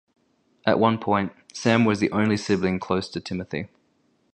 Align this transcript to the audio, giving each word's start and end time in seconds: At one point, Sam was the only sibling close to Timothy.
At 0.65 0.79
one 0.79 0.97
point, 0.97 1.31
Sam 1.53 1.85
was 1.85 1.99
the 1.99 2.09
only 2.11 2.35
sibling 2.35 2.79
close 2.79 3.07
to 3.09 3.19
Timothy. 3.21 3.69